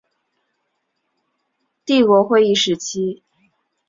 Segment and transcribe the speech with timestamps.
[1.85, 3.21] 帝国议会时期。